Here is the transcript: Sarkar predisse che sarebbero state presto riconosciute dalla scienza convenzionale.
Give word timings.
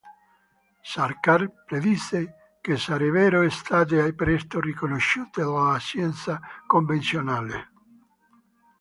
Sarkar 0.81 1.47
predisse 1.67 2.57
che 2.59 2.75
sarebbero 2.75 3.47
state 3.51 4.15
presto 4.15 4.59
riconosciute 4.59 5.41
dalla 5.43 5.77
scienza 5.77 6.39
convenzionale. 6.65 7.71